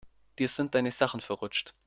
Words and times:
Dir 0.39 0.47
sind 0.49 0.73
deine 0.73 0.91
Sachen 0.91 1.21
verrutscht. 1.21 1.75